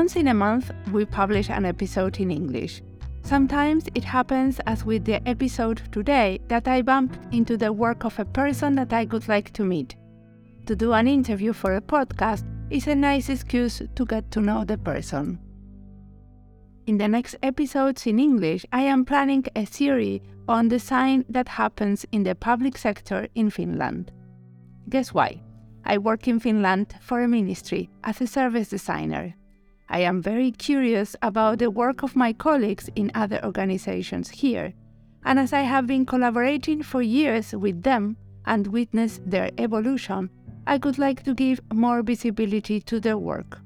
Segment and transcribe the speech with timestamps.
[0.00, 2.80] Once in a month, we publish an episode in English.
[3.22, 8.18] Sometimes it happens, as with the episode today, that I bump into the work of
[8.18, 9.96] a person that I would like to meet.
[10.64, 14.64] To do an interview for a podcast is a nice excuse to get to know
[14.64, 15.38] the person.
[16.86, 22.06] In the next episodes in English, I am planning a series on design that happens
[22.10, 24.12] in the public sector in Finland.
[24.88, 25.42] Guess why?
[25.84, 29.34] I work in Finland for a ministry as a service designer.
[29.92, 34.72] I am very curious about the work of my colleagues in other organizations here,
[35.24, 38.16] and as I have been collaborating for years with them
[38.46, 40.30] and witnessed their evolution,
[40.64, 43.58] I would like to give more visibility to their work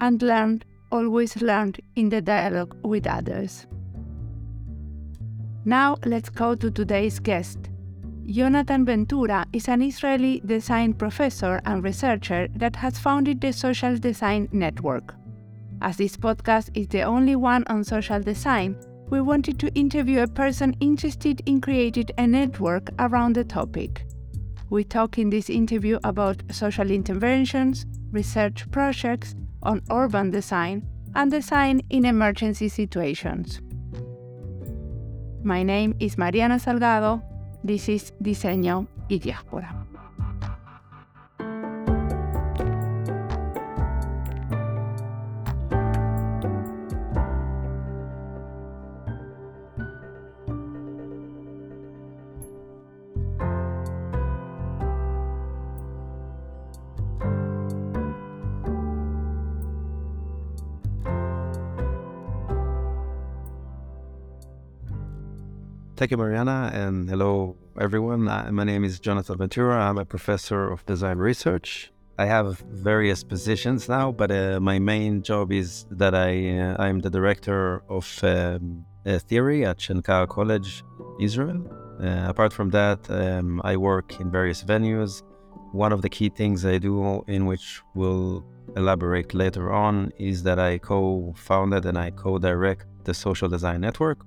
[0.00, 0.62] and learn,
[0.92, 3.66] always learn in the dialogue with others.
[5.64, 7.70] Now let's go to today's guest.
[8.26, 14.48] Jonathan Ventura is an Israeli design professor and researcher that has founded the Social Design
[14.52, 15.14] Network.
[15.84, 18.74] As this podcast is the only one on social design,
[19.10, 24.06] we wanted to interview a person interested in creating a network around the topic.
[24.70, 31.82] We talk in this interview about social interventions, research projects on urban design, and design
[31.90, 33.60] in emergency situations.
[35.42, 37.22] My name is Mariana Salgado.
[37.62, 39.83] This is Diseño y Diáspora.
[66.04, 68.28] Thank you, Mariana, and hello, everyone.
[68.28, 69.80] Uh, my name is Jonathan Ventura.
[69.88, 71.90] I'm a professor of design research.
[72.18, 77.00] I have various positions now, but uh, my main job is that I uh, I'm
[77.00, 78.84] the director of um,
[79.30, 80.84] theory at Shenkar College,
[81.18, 81.64] Israel.
[81.98, 85.22] Uh, apart from that, um, I work in various venues.
[85.72, 88.44] One of the key things I do, in which we'll
[88.76, 94.18] elaborate later on, is that I co-founded and I co-direct the Social Design Network,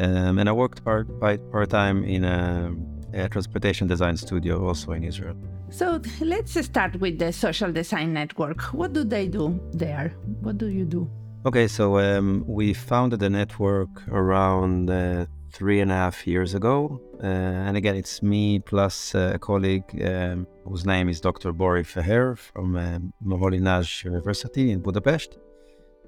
[0.00, 2.72] um, and I worked part part time in a,
[3.12, 5.36] a, transportation design studio also in Israel.
[5.70, 8.62] So let's start with the social design network.
[8.72, 10.14] What do they do there?
[10.40, 11.08] What do you do?
[11.46, 17.00] Okay, so um, we founded the network around uh, three and a half years ago,
[17.22, 17.26] uh,
[17.66, 21.52] and again, it's me plus uh, a colleague um, whose name is Dr.
[21.52, 25.38] Bori Feher from um, Moholy-Nagy University in Budapest.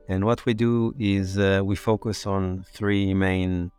[0.09, 3.71] And what we do is uh, we focus on three main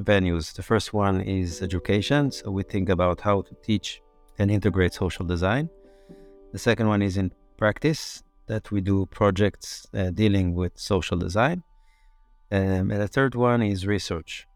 [0.00, 0.54] venues.
[0.54, 2.30] The first one is education.
[2.30, 4.00] So we think about how to teach
[4.38, 5.68] and integrate social design.
[6.52, 11.62] The second one is in practice, that we do projects uh, dealing with social design.
[12.50, 14.46] Um, and the third one is research.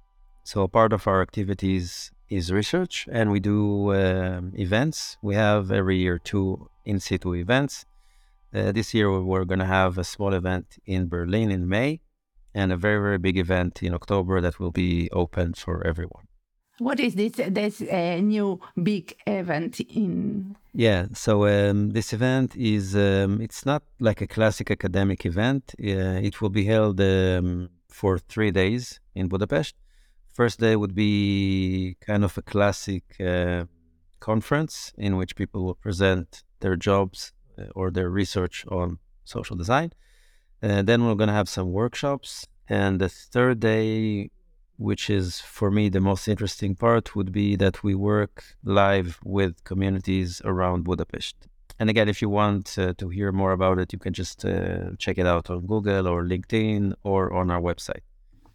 [0.42, 5.16] So part of our activities is research, and we do um, events.
[5.22, 7.86] We have every year two in situ events.
[8.52, 12.00] Uh, this year we're going to have a small event in Berlin in May,
[12.54, 16.26] and a very very big event in October that will be open for everyone.
[16.78, 20.56] What is this this uh, new big event in?
[20.72, 25.74] Yeah, so um, this event is um, it's not like a classic academic event.
[25.78, 29.76] Uh, it will be held um, for three days in Budapest.
[30.32, 33.66] First day would be kind of a classic uh,
[34.18, 39.92] conference in which people will present their jobs uh, or their research on social design.
[40.64, 42.46] Uh, then we're going to have some workshops.
[42.68, 44.30] And the third day,
[44.78, 49.62] which is for me the most interesting part, would be that we work live with
[49.64, 51.36] communities around Budapest.
[51.78, 54.92] And again, if you want uh, to hear more about it, you can just uh,
[54.98, 58.04] check it out on Google or LinkedIn or on our website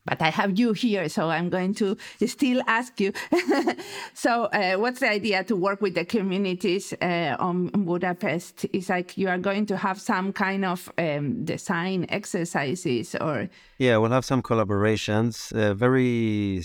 [0.06, 3.13] but I have you here, so I'm going to still ask you.
[4.13, 8.66] so, uh, what's the idea to work with the communities uh, on Budapest?
[8.74, 13.98] It's like you are going to have some kind of um, design exercises, or yeah,
[13.98, 15.54] we'll have some collaborations.
[15.54, 16.63] Uh, very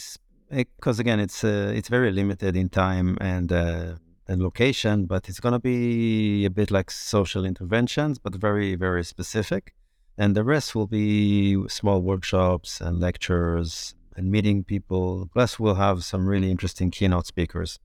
[0.51, 3.95] because again, it's uh, it's very limited in time and uh,
[4.29, 9.05] and location, but it's going to be a bit like social interventions, but very very
[9.05, 9.75] specific
[10.17, 15.29] and the rest will be small workshops and lectures and meeting people.
[15.33, 17.79] Plus, we'll have some really interesting keynote speakers,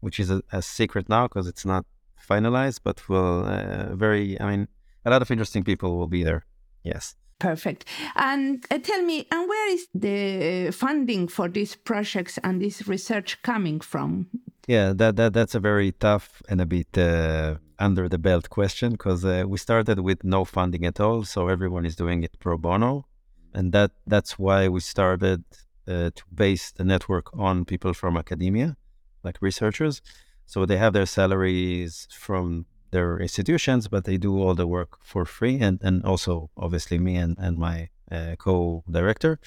[0.00, 1.84] which is a, a secret now because it's not
[2.28, 4.68] finalized, but we'll uh, very, I mean,
[5.04, 6.44] a lot of interesting people will be there.
[6.82, 7.14] Yes.
[7.38, 7.84] Perfect.
[8.14, 13.40] And uh, tell me, and where is the funding for these projects and this research
[13.42, 14.28] coming from?
[14.66, 18.92] Yeah, that, that that's a very tough and a bit uh, under the belt question
[18.92, 22.58] because uh, we started with no funding at all, so everyone is doing it pro
[22.58, 23.06] bono,
[23.54, 25.44] and that that's why we started
[25.86, 28.76] uh, to base the network on people from academia,
[29.22, 30.02] like researchers.
[30.46, 35.24] So they have their salaries from their institutions, but they do all the work for
[35.24, 39.38] free, and and also obviously me and and my uh, co-director.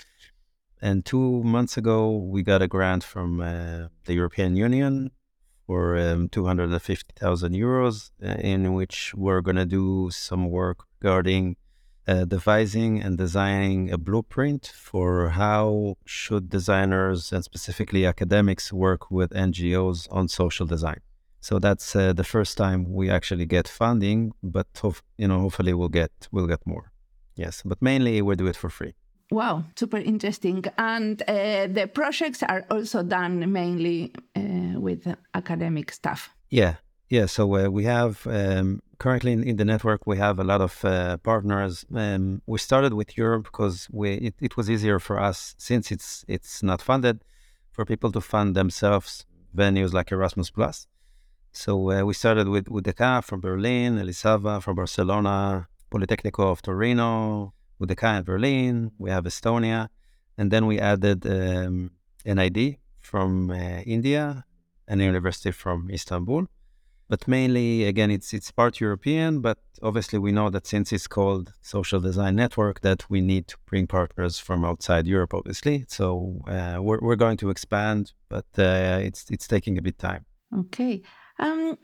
[0.81, 5.11] And two months ago, we got a grant from uh, the European Union
[5.67, 11.57] for um, 250,000 euros, uh, in which we're going to do some work regarding
[12.07, 19.29] uh, devising and designing a blueprint for how should designers and specifically academics work with
[19.31, 21.01] NGOs on social design.
[21.39, 25.73] So that's uh, the first time we actually get funding, but hof- you know hopefully
[25.73, 26.91] we'll get we'll get more.
[27.35, 28.95] Yes, but mainly we do it for free.
[29.31, 30.65] Wow, super interesting.
[30.77, 36.29] And uh, the projects are also done mainly uh, with academic staff.
[36.49, 36.75] Yeah,
[37.09, 37.27] yeah.
[37.27, 40.83] So uh, we have um, currently in, in, the network we have a lot of
[40.83, 41.85] uh, partners.
[41.93, 46.25] Um, we started with Europe because we it, it, was easier for us since it's
[46.27, 47.23] it's not funded
[47.71, 50.87] for people to fund themselves venues like Erasmus Plus.
[51.51, 58.19] So uh, we started with UDK from Berlin, Elisava from Barcelona, Politecnico of Torino, UDK
[58.19, 59.89] in Berlin, we have Estonia,
[60.37, 61.91] and then we added um,
[62.25, 64.45] NID from uh, India
[64.87, 66.47] and a university from Istanbul.
[67.09, 71.53] But mainly, again, it's it's part European, but obviously we know that since it's called
[71.61, 75.85] Social Design Network, that we need to bring partners from outside Europe, obviously.
[75.87, 80.25] So uh, we're, we're going to expand, but uh, it's it's taking a bit time.
[80.55, 81.01] Okay.
[81.39, 81.77] Um,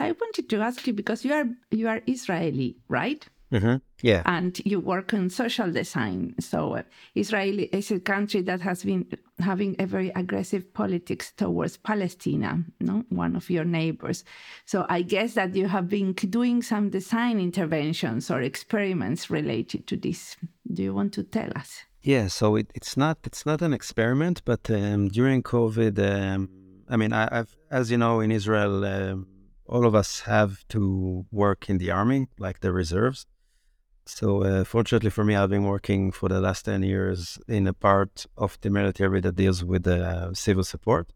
[0.00, 3.24] I wanted to ask you because you are you are Israeli, right?
[3.52, 3.76] Mm-hmm.
[4.00, 4.22] Yeah.
[4.24, 6.34] And you work in social design.
[6.40, 6.82] So uh,
[7.14, 9.06] Israel is a country that has been
[9.38, 13.04] having a very aggressive politics towards Palestine, no?
[13.10, 14.24] one of your neighbors.
[14.64, 19.96] So I guess that you have been doing some design interventions or experiments related to
[19.96, 20.36] this.
[20.72, 21.82] Do you want to tell us?
[22.02, 22.28] Yeah.
[22.28, 26.48] So it, it's not it's not an experiment, but um, during COVID, um,
[26.88, 28.84] I mean, I, have as you know, in Israel.
[28.84, 29.26] Um,
[29.64, 33.24] all of us have to work in the army, like the reserves.
[34.04, 37.72] So, uh, fortunately for me, I've been working for the last 10 years in a
[37.72, 41.12] part of the military that deals with uh, civil support.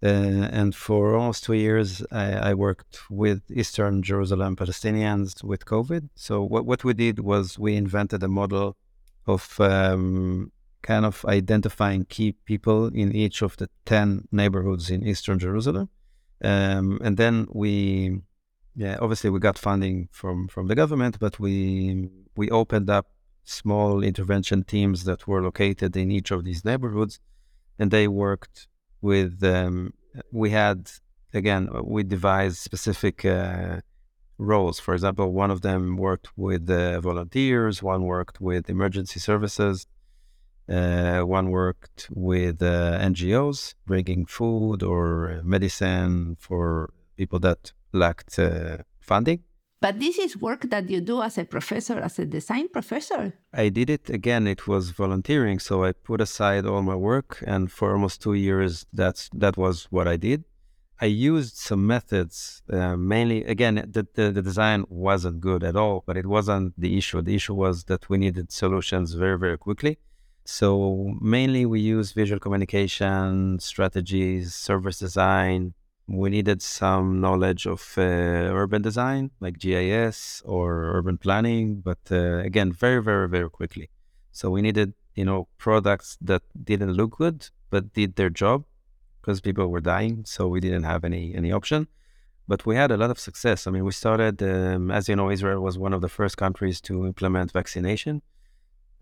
[0.00, 6.10] Uh, and for almost two years, I, I, worked with Eastern Jerusalem Palestinians with COVID.
[6.14, 8.76] So, what, what we did was we invented a model
[9.26, 10.52] of um,
[10.82, 15.88] kind of identifying key people in each of the 10 neighborhoods in Eastern Jerusalem.
[16.44, 18.20] Um, and then we
[18.78, 23.06] yeah, obviously we got funding from from the government, but we we opened up
[23.42, 27.18] small intervention teams that were located in each of these neighborhoods,
[27.78, 28.68] and they worked
[29.02, 29.42] with.
[29.42, 29.94] Um,
[30.30, 30.78] we had
[31.34, 33.80] again we devised specific uh,
[34.38, 34.78] roles.
[34.78, 39.88] For example, one of them worked with uh, volunteers, one worked with emergency services,
[40.68, 48.78] uh, one worked with uh, NGOs, bringing food or medicine for people that lacked uh,
[49.00, 49.40] funding.
[49.80, 53.34] But this is work that you do as a professor, as a design professor.
[53.52, 54.46] I did it again.
[54.48, 58.86] It was volunteering, so I put aside all my work, and for almost two years,
[58.92, 60.40] that's that was what I did.
[61.00, 66.02] I used some methods, uh, mainly again, the, the, the design wasn't good at all,
[66.04, 67.22] but it wasn't the issue.
[67.22, 69.98] The issue was that we needed solutions very very quickly.
[70.44, 75.74] So mainly we use visual communication strategies, service design,
[76.08, 82.38] we needed some knowledge of uh, urban design, like GIS or urban planning, but uh,
[82.38, 83.90] again, very, very, very quickly.
[84.32, 88.64] So we needed, you know, products that didn't look good but did their job
[89.20, 91.88] because people were dying, so we didn't have any any option.
[92.46, 93.66] But we had a lot of success.
[93.66, 96.80] I mean, we started, um, as you know, Israel was one of the first countries
[96.82, 98.22] to implement vaccination,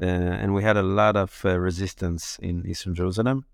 [0.03, 3.45] uh, and we had a lot of uh, resistance in Eastern Jerusalem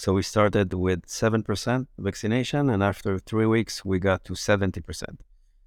[0.00, 5.18] so we started with 7% vaccination, and after three weeks, we got to 70%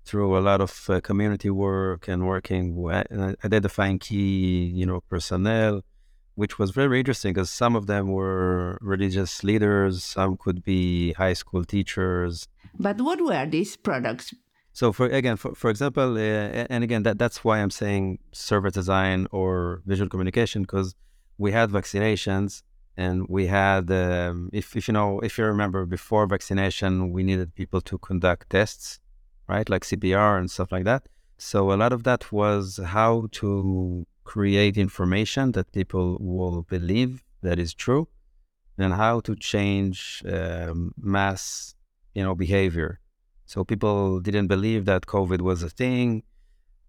[0.06, 5.02] through a lot of uh, community work and working with, uh, identifying key, you know,
[5.02, 5.82] personnel,
[6.34, 11.34] which was very interesting because some of them were religious leaders, some could be high
[11.34, 12.48] school teachers.
[12.80, 14.34] But what were these products?
[14.72, 18.74] So for again, for, for example, uh, and again, that, that's why I'm saying service
[18.74, 20.96] design or visual communication because
[21.38, 22.64] we had vaccinations
[22.96, 27.54] and we had um, if, if you know if you remember before vaccination we needed
[27.56, 29.00] people to conduct tests
[29.48, 31.08] right like cpr and stuff like that
[31.38, 37.60] so a lot of that was how to create information that people will believe that
[37.60, 38.08] is true
[38.78, 41.76] and how to change um, mass
[42.14, 43.00] you know, behavior.
[43.46, 46.24] So people didn't believe that COVID was a thing.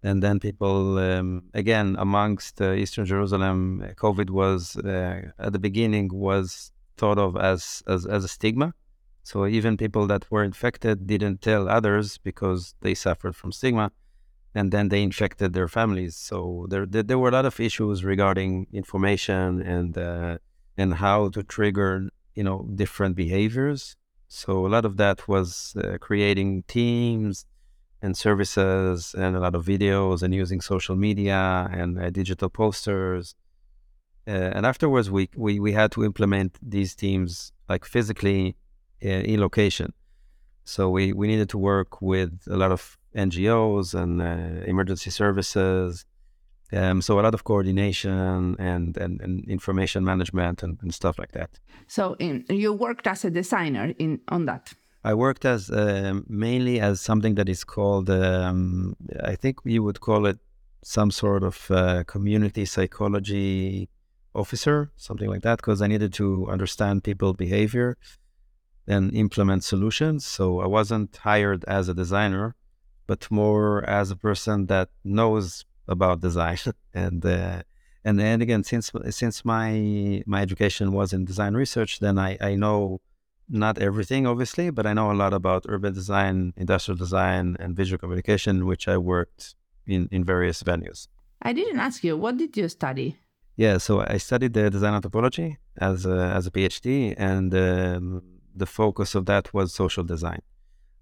[0.05, 6.11] And then people, um, again, amongst uh, Eastern Jerusalem, COVID was uh, at the beginning
[6.13, 8.75] was thought of as, as as a stigma.
[9.23, 13.91] So even people that were infected didn't tell others because they suffered from stigma,
[14.55, 16.15] and then they infected their families.
[16.17, 20.37] So there there, there were a lot of issues regarding information and uh,
[20.77, 23.97] and how to trigger you know different behaviors.
[24.29, 27.47] So a lot of that was uh, creating teams
[28.05, 33.35] and services and a lot of videos and using social media and uh, digital posters.
[34.29, 38.57] Uh, and afterwards, we, we, we had to implement these teams like physically
[39.05, 39.93] uh, in location.
[40.65, 46.05] So we, we needed to work with a lot of NGOs and uh, emergency services.
[46.73, 51.33] Um, so a lot of coordination and, and, and information management and, and stuff like
[51.33, 51.51] that.
[51.87, 54.73] So you worked as a designer in on that.
[55.05, 60.01] I worked as uh, mainly as something that is called, um, I think you would
[60.01, 60.39] call it
[60.83, 63.91] some sort of uh, community psychology
[64.35, 67.99] officer, something like that, because I needed to understand people behavior
[68.87, 70.25] and implement solutions.
[70.25, 72.55] So I wasn't hired as a designer,
[73.07, 76.59] but more as a person that knows about design
[76.95, 77.25] and.
[77.25, 77.63] Uh,
[78.07, 83.01] and again, since since my my education was in design research, then I, I know
[83.49, 87.99] not everything, obviously, but I know a lot about urban design, industrial design, and visual
[87.99, 89.55] communication, which I worked
[89.87, 91.09] in, in various venues.
[91.43, 93.19] I didn't ask you, what did you study?
[93.57, 98.23] Yeah, so I studied the design anthropology as a, as a PhD, and um,
[98.55, 100.41] the focus of that was social design.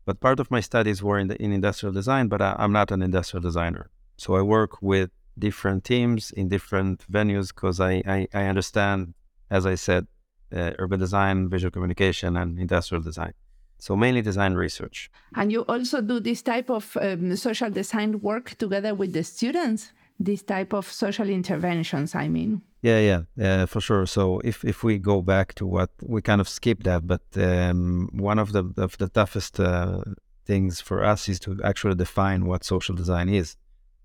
[0.05, 2.91] But part of my studies were in, the, in industrial design, but I, I'm not
[2.91, 3.91] an industrial designer.
[4.17, 9.15] So I work with different teams in different venues because I, I, I understand,
[9.51, 10.07] as I said,
[10.55, 13.33] uh, urban design, visual communication, and industrial design.
[13.79, 15.11] So mainly design research.
[15.35, 19.93] And you also do this type of um, social design work together with the students.
[20.21, 22.63] This type of social interventions, I mean.
[22.83, 24.07] Yeah, yeah, for sure.
[24.07, 28.09] So if if we go back to what we kind of skipped that, but um,
[28.13, 30.03] one of the of the toughest uh,
[30.45, 33.57] things for us is to actually define what social design is,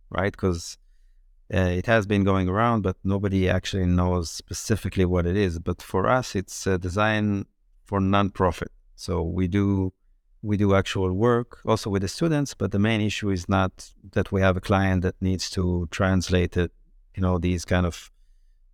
[0.10, 0.32] right?
[0.32, 0.77] Because
[1.54, 5.60] uh, it has been going around, but nobody actually knows specifically what it is.
[5.60, 7.46] But for us, it's a design
[7.86, 8.68] for nonprofit.
[8.96, 9.94] So we do
[10.42, 14.32] we do actual work also with the students, but the main issue is not that
[14.32, 16.72] we have a client that needs to translate it,
[17.16, 18.12] you know, these kind of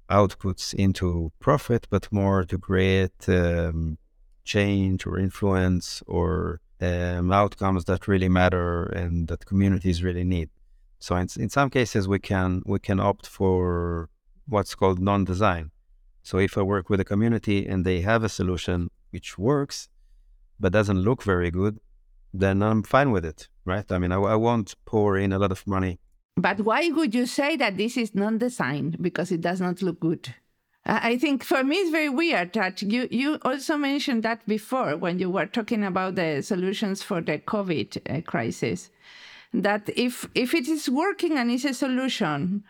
[0.09, 3.97] outputs into profit, but more to create um,
[4.43, 10.49] change or influence or um, outcomes that really matter and that communities really need.
[11.03, 14.09] So in, in some cases, we can we can opt for
[14.47, 15.71] what's called non-design.
[16.21, 19.89] So if I work with a community and they have a solution which works,
[20.61, 21.81] but doesn't look very good,
[22.33, 23.91] then I'm fine with it, right?
[23.91, 25.99] I mean, I, I won't pour in a lot of money.
[26.37, 30.33] But why would you say that this is non-design because it does not look good?
[30.85, 35.19] I think for me it's very weird that you, you also mentioned that before when
[35.19, 38.89] you were talking about the solutions for the COVID uh, crisis
[39.53, 42.63] that if if it is working and is a solution,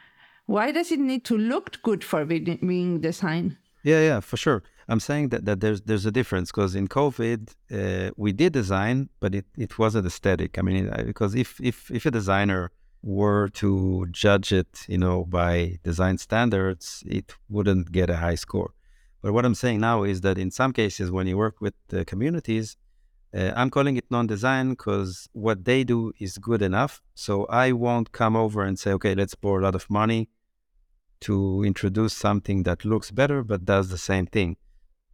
[0.45, 3.57] why does it need to look good for being designed?
[3.83, 4.63] Yeah, yeah, for sure.
[4.87, 9.09] I'm saying that, that there's there's a difference because in COVID uh, we did design,
[9.19, 10.59] but it, it wasn't aesthetic.
[10.59, 12.71] I mean, because if if if a designer
[13.01, 18.73] were to judge it, you know, by design standards, it wouldn't get a high score.
[19.21, 22.03] But what I'm saying now is that in some cases, when you work with the
[22.03, 22.77] communities,
[23.35, 27.01] uh, I'm calling it non design because what they do is good enough.
[27.15, 30.29] So I won't come over and say, okay, let's pour a lot of money
[31.21, 34.57] to introduce something that looks better but does the same thing.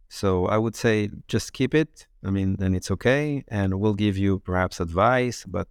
[0.08, 2.06] So I would say just keep it.
[2.24, 3.44] I mean, then it's okay.
[3.48, 5.68] And we'll give you perhaps advice, but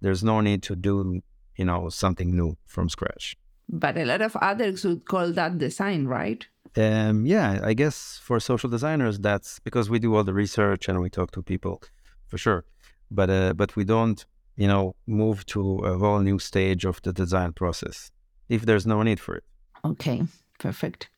[0.00, 1.22] there's no need to do,
[1.56, 3.36] you know, something new from scratch.
[3.68, 6.46] But a lot of others would call that design, right?
[6.76, 11.00] Um, yeah, I guess for social designers, that's because we do all the research and
[11.00, 11.82] we talk to people,
[12.26, 12.64] for sure.
[13.10, 14.24] But uh, but we don't,
[14.56, 18.10] you know, move to a whole new stage of the design process
[18.48, 19.44] if there's no need for it.
[19.84, 20.22] Okay,
[20.58, 21.08] perfect.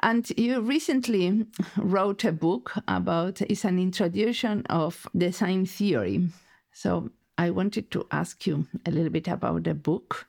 [0.00, 6.28] And you recently wrote a book about it's an introduction of design theory.
[6.72, 10.26] So I wanted to ask you a little bit about the book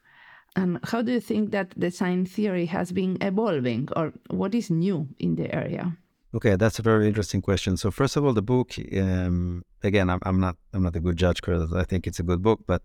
[0.55, 5.07] and how do you think that design theory has been evolving, or what is new
[5.19, 5.97] in the area?
[6.33, 7.77] Okay, that's a very interesting question.
[7.77, 8.73] So first of all, the book.
[8.97, 12.23] Um, again, I'm, I'm, not I'm not a good judge because I think it's a
[12.23, 12.81] good book, but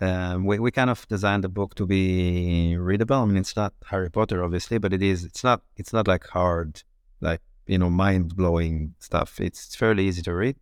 [0.00, 3.16] um, we we kind of designed the book to be readable.
[3.16, 5.24] I mean, it's not Harry Potter, obviously, but it is.
[5.24, 5.62] It's not.
[5.76, 6.82] It's not like hard,
[7.20, 9.40] like you know, mind blowing stuff.
[9.40, 10.56] It's fairly easy to read.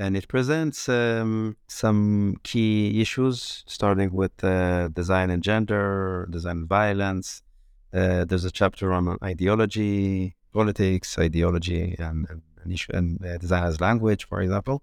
[0.00, 6.68] And it presents um, some key issues, starting with uh, design and gender, design and
[6.68, 7.42] violence.
[7.92, 12.42] Uh, there's a chapter on ideology, politics, ideology, and, and,
[12.94, 14.82] and uh, design as language, for example.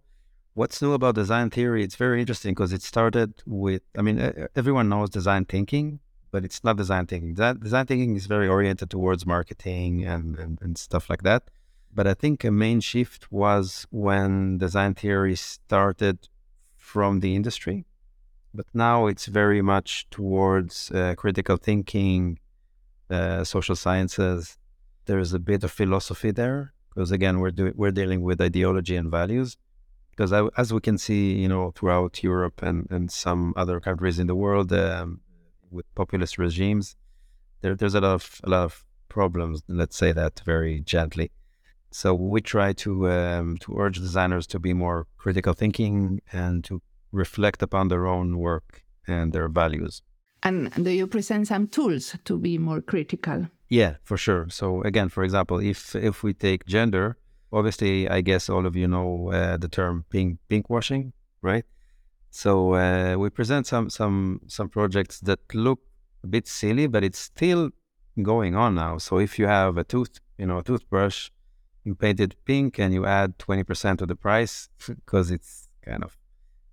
[0.54, 1.84] What's new about design theory?
[1.84, 6.64] It's very interesting because it started with, I mean, everyone knows design thinking, but it's
[6.64, 7.34] not design thinking.
[7.34, 11.50] Design thinking is very oriented towards marketing and, and, and stuff like that.
[11.98, 16.30] But I think a main shift was when design theory started
[16.76, 17.88] from the industry.
[18.54, 22.38] But now it's very much towards uh, critical thinking,
[23.10, 24.60] uh, social sciences.
[25.06, 29.10] There's a bit of philosophy there because again, we're do- we're dealing with ideology and
[29.10, 29.58] values
[30.12, 34.28] because as we can see, you know, throughout Europe and, and some other countries in
[34.28, 35.22] the world um,
[35.72, 36.96] with populist regimes,
[37.62, 39.64] there, there's a lot of a lot of problems.
[39.68, 41.32] Let's say that very gently.
[41.92, 46.82] So we try to um, to urge designers to be more critical thinking and to
[47.12, 50.02] reflect upon their own work and their values.
[50.44, 53.48] And do you present some tools to be more critical?
[53.70, 54.48] Yeah, for sure.
[54.50, 57.18] So again, for example, if if we take gender,
[57.52, 61.66] obviously, I guess all of you know uh, the term pink pink washing, right?
[62.30, 65.80] So uh, we present some some some projects that look
[66.24, 67.72] a bit silly, but it's still
[68.22, 68.98] going on now.
[68.98, 71.30] So if you have a tooth, you know, a toothbrush,
[71.88, 76.04] you paint it pink and you add twenty percent of the price because it's kind
[76.04, 76.18] of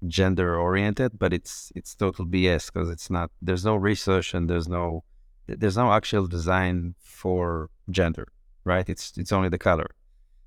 [0.06, 3.30] gender oriented, but it's it's total BS because it's not.
[3.40, 5.04] There's no research and there's no
[5.46, 8.26] there's no actual design for gender,
[8.64, 8.88] right?
[8.88, 9.90] It's it's only the color.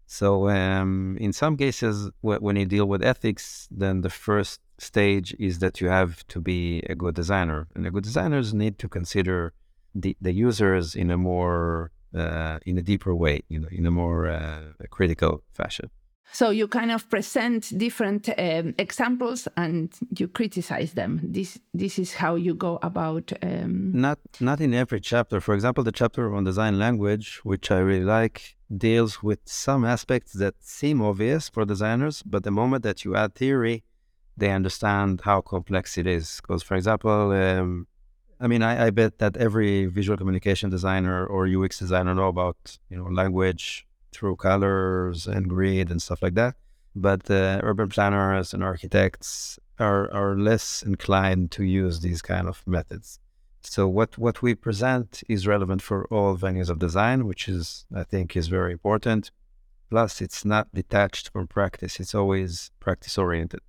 [0.08, 5.60] So um, in some cases, when you deal with ethics, then the first stage is
[5.60, 9.54] that you have to be a good designer, and the good designers need to consider
[9.94, 13.92] the, the users in a more uh, in a deeper way, you know, in a
[13.92, 15.90] more uh, critical fashion.
[16.34, 21.22] So you kind of present different um, examples and you criticize them.
[21.24, 23.32] This this is how you go about.
[23.42, 23.92] Um...
[23.94, 25.40] Not not in every chapter.
[25.40, 30.34] For example, the chapter on design language, which I really like, deals with some aspects
[30.34, 33.84] that seem obvious for designers, but the moment that you add theory,
[34.36, 36.42] they understand how complex it is.
[36.42, 37.88] Because, for example, um,
[38.40, 42.78] I mean, I, I bet that every visual communication designer or UX designer know about
[42.90, 46.56] you know language through colors and grid and stuff like that.
[46.96, 52.66] But uh, urban planners and architects are, are less inclined to use these kind of
[52.66, 53.20] methods.
[53.62, 58.04] So what, what we present is relevant for all venues of design, which is I
[58.04, 59.32] think is very important.
[59.90, 63.62] Plus, it's not detached from practice; it's always practice oriented.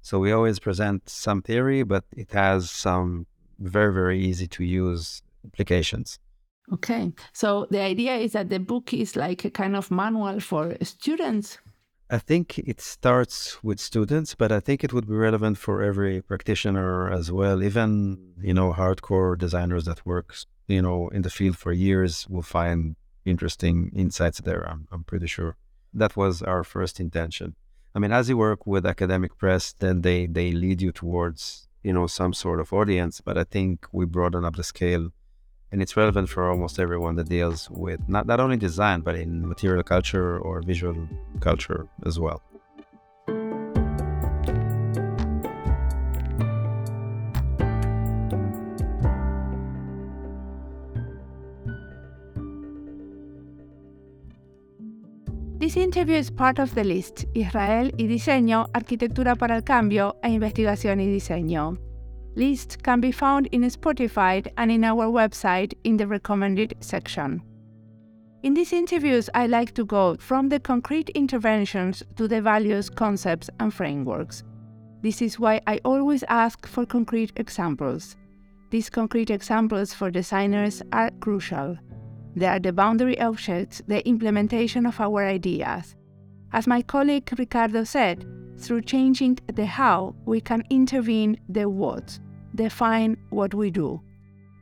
[0.00, 3.26] So we always present some theory, but it has some
[3.62, 6.18] very very easy to use applications.
[6.72, 7.12] Okay.
[7.32, 11.58] So the idea is that the book is like a kind of manual for students.
[12.08, 16.20] I think it starts with students, but I think it would be relevant for every
[16.20, 17.62] practitioner as well.
[17.62, 20.34] Even, you know, hardcore designers that work,
[20.68, 24.68] you know, in the field for years will find interesting insights there.
[24.68, 25.56] I'm, I'm pretty sure.
[25.94, 27.56] That was our first intention.
[27.94, 31.92] I mean, as you work with academic press, then they, they lead you towards, you
[31.92, 33.20] know, some sort of audience.
[33.20, 35.10] But I think we broaden up the scale
[35.72, 39.48] and it's relevant for almost everyone that deals with not, not only design but in
[39.48, 41.08] material culture or visual
[41.40, 42.42] culture as well
[55.72, 60.28] This interview is part of the list Israel y Diseño, Arquitectura para el Cambio e
[60.28, 61.78] Investigación y Diseño
[62.34, 67.40] list can be found in Spotify and in our website in the recommended section.
[68.42, 73.48] In these interviews, I like to go from the concrete interventions to the values, concepts,
[73.58, 74.42] and frameworks.
[75.00, 78.14] This is why I always ask for concrete examples.
[78.68, 81.78] These concrete examples for designers are crucial.
[82.34, 85.94] They are the boundary objects, the implementation of our ideas.
[86.52, 88.26] As my colleague Ricardo said,
[88.58, 92.18] through changing the how, we can intervene the what,
[92.54, 94.00] define what we do.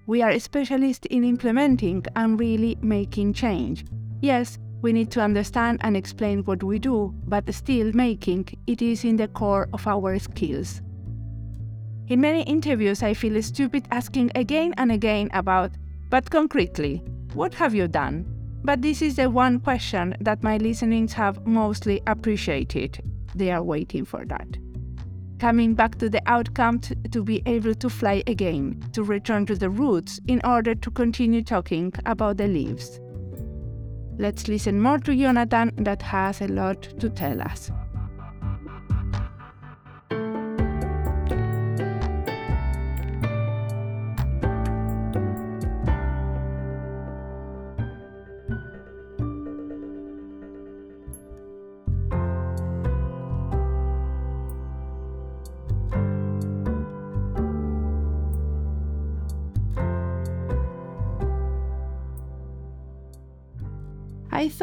[0.07, 3.85] We are specialists in implementing and really making change.
[4.21, 9.05] Yes, we need to understand and explain what we do, but still making it is
[9.05, 10.81] in the core of our skills.
[12.09, 15.71] In many interviews, I feel stupid asking again and again about,
[16.09, 18.27] but concretely, what have you done?
[18.62, 23.01] But this is the one question that my listenings have mostly appreciated
[23.35, 24.57] they are waiting for that.
[25.38, 29.55] Coming back to the outcome t- to be able to fly again, to return to
[29.55, 33.01] the roots in order to continue talking about the leaves.
[34.19, 37.71] Let's listen more to Jonathan that has a lot to tell us.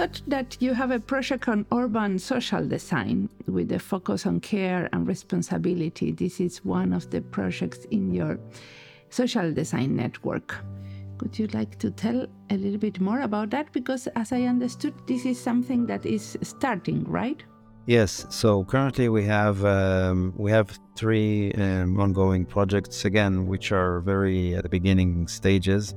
[0.07, 4.89] I that you have a project on urban social design with a focus on care
[4.93, 6.11] and responsibility.
[6.11, 8.39] This is one of the projects in your
[9.09, 10.55] social design network.
[11.17, 13.71] Could you like to tell a little bit more about that?
[13.73, 17.43] Because as I understood, this is something that is starting, right?
[17.85, 18.25] Yes.
[18.29, 24.55] So currently we have um, we have three um, ongoing projects again, which are very
[24.55, 25.95] at the beginning stages.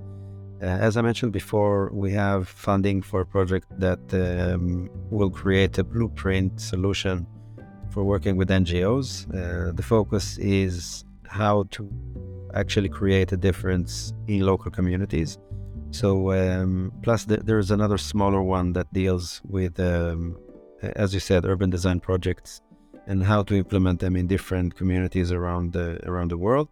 [0.63, 5.79] Uh, as I mentioned before, we have funding for a project that um, will create
[5.79, 7.27] a blueprint solution
[7.91, 9.27] for working with NGOs.
[9.35, 11.91] Uh, the focus is how to
[12.55, 15.39] actually create a difference in local communities.
[15.93, 20.37] So, um, plus the, there's another smaller one that deals with um,
[20.83, 22.61] as you said, urban design projects
[23.07, 26.69] and how to implement them in different communities around the around the world.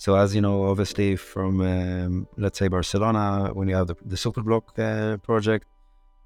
[0.00, 4.16] So, as you know, obviously from um, let's say Barcelona, when you have the, the
[4.16, 5.66] Superblock uh, project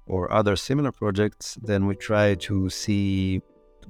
[0.05, 3.41] or other similar projects, then we try to see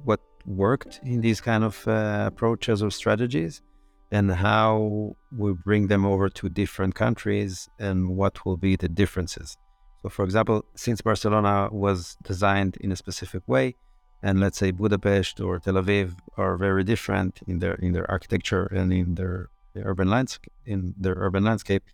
[0.02, 3.62] what worked in these kind of uh, approaches or strategies
[4.10, 9.56] and how we bring them over to different countries and what will be the differences.
[10.02, 13.76] So, for example, since Barcelona was designed in a specific way,
[14.20, 18.64] and let's say Budapest or Tel Aviv are very different in their in their architecture
[18.64, 19.50] and in their,
[19.84, 21.84] urban landscape, in the urban landscape,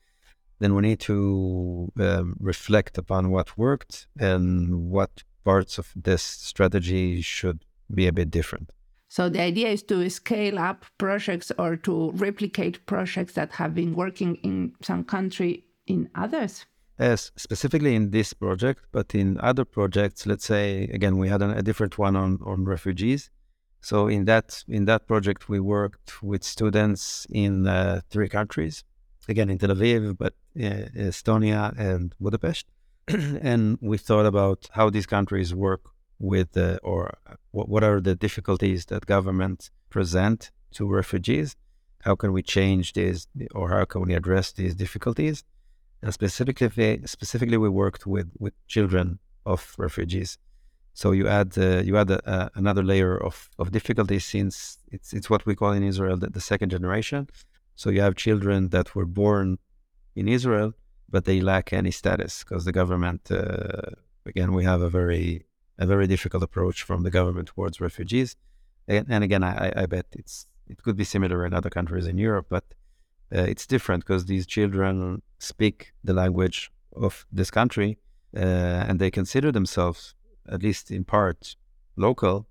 [0.58, 7.20] then we need to um, reflect upon what worked and what parts of this strategy
[7.20, 8.70] should be a bit different.
[9.08, 13.94] So the idea is to scale up projects or to replicate projects that have been
[13.94, 16.64] working in some country in others.
[16.98, 21.58] Yes, specifically in this project, but in other projects, let's say again, we had a,
[21.58, 23.30] a different one on, on refugees.
[23.82, 28.84] So in that in that project, we worked with students in uh, three countries,
[29.28, 32.66] again in Tel Aviv, but uh, Estonia and Budapest,
[33.08, 35.82] and we thought about how these countries work
[36.20, 37.18] with uh, or
[37.50, 41.56] what, what are the difficulties that governments present to refugees.
[42.02, 45.44] How can we change these, or how can we address these difficulties?
[46.02, 50.38] And specifically, specifically, we worked with, with children of refugees.
[50.94, 55.12] So you add uh, you add a, a, another layer of, of difficulty since it's
[55.12, 57.28] it's what we call in Israel the, the, second generation.
[57.76, 59.58] So you have children that were born
[60.14, 60.74] in Israel,
[61.08, 63.90] but they lack any status because the government uh,
[64.26, 65.46] again we have a very
[65.78, 68.36] a very difficult approach from the government towards refugees.
[68.86, 72.18] And, and again, I, I bet it's it could be similar in other countries in
[72.18, 72.64] Europe, but
[73.34, 77.98] uh, it's different because these children speak the language of this country
[78.36, 78.40] uh,
[78.88, 80.14] and they consider themselves,
[80.48, 81.56] at least in part,
[81.96, 82.46] local,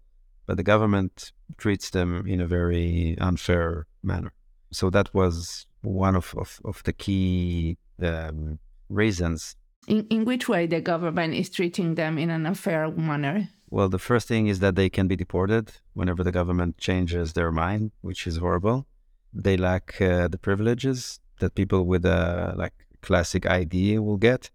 [0.46, 4.34] but the government treats them in a very unfair manner.
[4.72, 9.56] So that was one of, of, of the key um, reasons.
[9.88, 13.50] In, in which way the government is treating them in an unfair manner?
[13.70, 17.52] Well, the first thing is that they can be deported whenever the government changes their
[17.52, 18.86] mind, which is horrible.
[19.34, 24.52] They lack uh, the privileges that people with a like classic ID will get.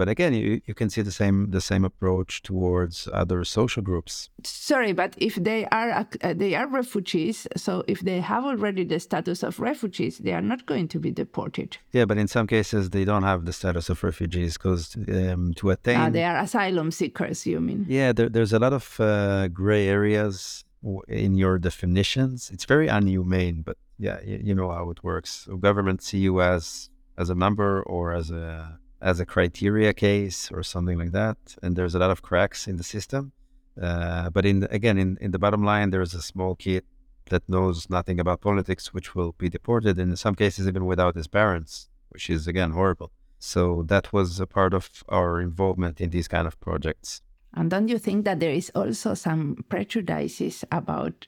[0.00, 4.30] But again, you, you can see the same the same approach towards other social groups.
[4.44, 8.98] Sorry, but if they are uh, they are refugees, so if they have already the
[8.98, 11.76] status of refugees, they are not going to be deported.
[11.92, 15.68] Yeah, but in some cases they don't have the status of refugees because um, to
[15.68, 17.46] attain ah, they are asylum seekers.
[17.46, 17.84] You mean?
[17.86, 20.64] Yeah, there, there's a lot of uh, gray areas
[21.08, 22.50] in your definitions.
[22.54, 25.30] It's very unhumane, but yeah, you, you know how it works.
[25.44, 30.50] So government see you as as a member or as a as a criteria case
[30.52, 31.36] or something like that.
[31.62, 33.32] And there's a lot of cracks in the system.
[33.80, 36.84] Uh, but in the, again, in, in the bottom line, there is a small kid
[37.30, 41.14] that knows nothing about politics, which will be deported, and in some cases even without
[41.14, 43.10] his parents, which is again horrible.
[43.38, 47.22] So that was a part of our involvement in these kind of projects.
[47.54, 51.26] And don't you think that there is also some prejudices about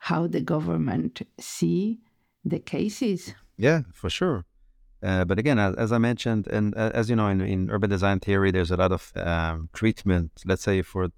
[0.00, 2.00] how the government see
[2.44, 3.34] the cases?
[3.56, 4.44] Yeah, for sure.
[5.06, 7.88] Uh, but again, as, as, I mentioned, and uh, as you know, in, in, urban
[7.88, 10.32] design theory, there's a lot of um, treatment.
[10.44, 11.08] Let's say for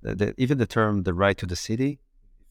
[0.00, 2.00] the, the, even the term "the right to the city,"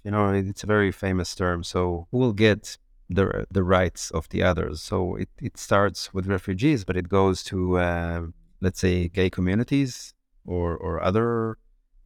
[0.04, 1.64] you know, it's a very famous term.
[1.64, 2.78] So who will get
[3.10, 4.84] the the rights of the others?
[4.84, 8.22] So it, it starts with refugees, but it goes to uh,
[8.62, 10.14] let's say gay communities
[10.46, 11.58] or or other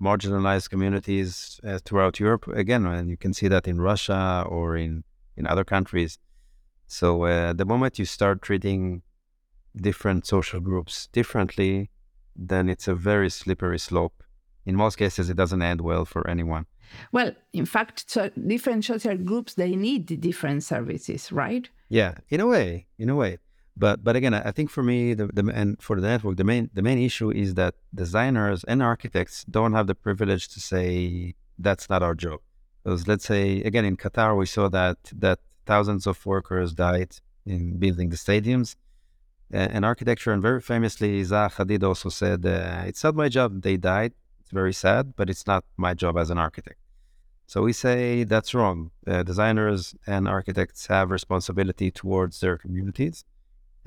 [0.02, 2.48] marginalized communities uh, throughout Europe.
[2.48, 5.04] Again, and you can see that in Russia or in
[5.36, 6.20] in other countries.
[6.88, 9.02] So uh, the moment you start treating
[9.76, 11.90] different social groups differently,
[12.36, 14.24] then it's a very slippery slope.
[14.66, 16.66] In most cases, it doesn't end well for anyone.
[17.12, 21.70] Well, in fact, so different social groups they need different services, right?
[21.90, 23.40] Yeah, in a way, in a way.
[23.76, 26.70] But but again, I think for me, the, the and for the network, the main
[26.74, 31.90] the main issue is that designers and architects don't have the privilege to say that's
[31.90, 32.40] not our job.
[32.84, 35.40] Because let's say again in Qatar, we saw that that
[35.72, 37.12] thousands of workers died
[37.54, 38.70] in building the stadiums.
[39.52, 43.50] and architecture, and very famously, Zaha Hadid also said, uh, "It's not my job.
[43.68, 44.14] They died.
[44.42, 46.80] It's very sad, but it's not my job as an architect."
[47.52, 48.80] So we say that's wrong.
[49.12, 49.82] Uh, designers
[50.14, 53.18] and architects have responsibility towards their communities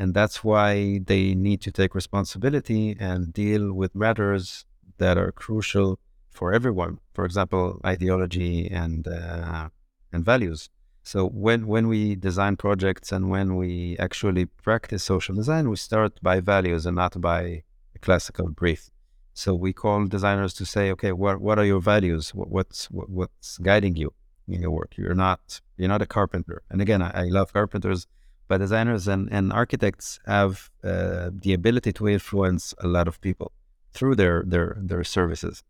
[0.00, 4.64] and that's why they need to take responsibility and deal with matters
[4.96, 5.98] that are crucial
[6.30, 7.00] for everyone.
[7.12, 9.68] For example, ideology and uh,
[10.10, 10.70] and values.
[11.02, 16.20] So when when we design projects and when we actually practice social design, we start
[16.22, 17.62] by values and not by
[17.94, 18.90] a classical brief.
[19.32, 22.34] So we call designers to say, okay, what what are your values?
[22.34, 24.12] What, what's what, what's guiding you
[24.46, 24.96] in your work?
[24.96, 26.62] You're not you're not a carpenter.
[26.70, 28.06] And again, I, I love carpenters
[28.50, 33.52] but designers and, and architects have uh, the ability to influence a lot of people
[33.92, 35.62] through their, their their services.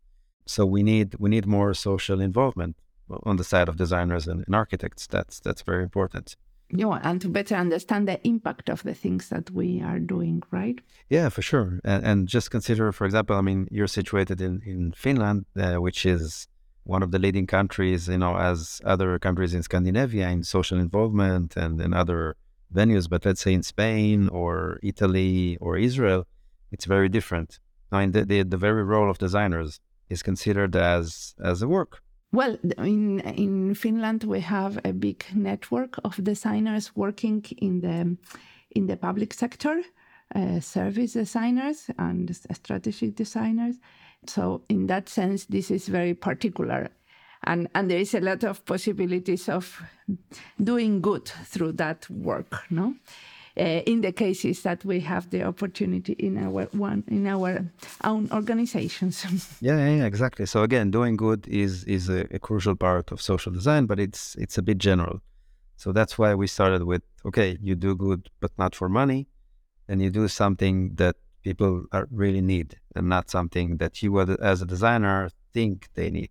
[0.46, 2.76] So we need we need more social involvement
[3.24, 5.06] on the side of designers and, and architects.
[5.06, 6.36] That's that's very important.
[6.72, 10.78] Yeah, and to better understand the impact of the things that we are doing, right?
[11.08, 11.80] Yeah, for sure.
[11.84, 16.06] And, and just consider, for example, I mean, you're situated in in Finland, uh, which
[16.06, 16.48] is
[16.84, 21.56] one of the leading countries, you know, as other countries in Scandinavia in social involvement
[21.56, 22.36] and in other
[22.74, 26.26] venues, but let's say in Spain or Italy or Israel,
[26.72, 27.58] it's very different.
[27.92, 32.02] I mean, the, the, the very role of designers is considered as as a work.
[32.32, 38.16] Well, in in Finland, we have a big network of designers working in the
[38.70, 39.82] in the public sector,
[40.34, 43.76] uh, service designers and strategic designers.
[44.26, 46.90] So, in that sense, this is very particular
[47.44, 49.82] and and there is a lot of possibilities of
[50.62, 52.94] doing good through that work no
[53.58, 57.64] Uh, in the cases that we have the opportunity in our one in our
[58.04, 59.26] own organizations
[59.60, 63.52] yeah, yeah exactly so again doing good is is a, a, crucial part of social
[63.52, 65.20] design but it's it's a bit general
[65.76, 69.26] so that's why we started with okay you do good but not for money
[69.88, 74.62] and you do something that people are, really need and not something that you as
[74.62, 76.30] a designer think they need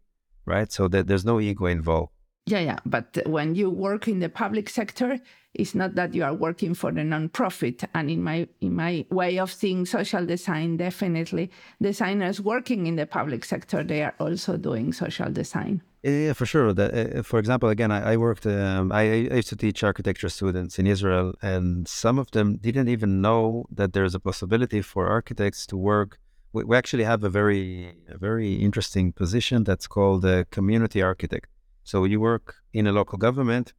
[0.50, 0.72] right?
[0.72, 2.12] So that there's no ego involved.
[2.50, 2.80] Yeah, yeah.
[2.86, 5.20] But when you work in the public sector,
[5.54, 7.88] it's not that you are working for the nonprofit.
[7.94, 13.06] And in my in my way of seeing social design, definitely designers working in the
[13.06, 15.84] public sector, they are also doing social design.
[16.02, 16.70] Yeah, for sure.
[16.70, 18.46] uh, for example, again, I, I worked.
[18.48, 22.88] Um, I, I, used to teach architecture students in Israel, and some of them didn't
[22.88, 26.18] even know that there's a possibility for architects to work
[26.54, 31.48] we, we actually have a very a very interesting position that's called a community architect.
[31.90, 33.74] So you work in a local government,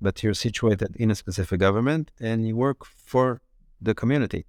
[0.00, 3.42] but you're situated in a specific government and you work for
[3.86, 4.42] the community.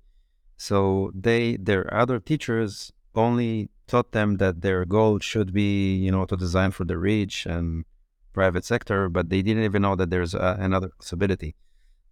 [0.57, 2.71] So they their other teachers
[3.15, 7.47] only taught them that their goal should be, you know, to design for the rich
[7.47, 7.83] and
[8.31, 11.55] private sector, but they didn't even know that there's a, another possibility.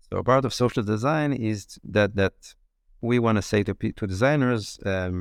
[0.08, 2.38] So part of social design is that that
[3.02, 5.18] we want to say to to designers, um,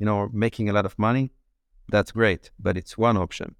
[0.00, 1.30] you know, making a lot of money,
[1.94, 3.54] that's great, but it's one option.